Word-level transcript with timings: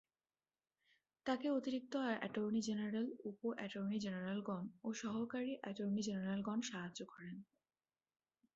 তাকে 1.25 1.47
অতিরিক্ত 1.49 1.93
attorney 2.19 2.61
general, 2.61 3.07
উপ-অ্যাটর্নি 3.25 3.97
জেনারেলগণ 3.99 4.63
ও 4.83 4.89
সহকারী 4.93 5.51
অ্যাটর্নি 5.61 6.01
জেনারেলগণ 6.01 6.59
সাহায্য 6.61 6.99
করেন। 7.05 7.35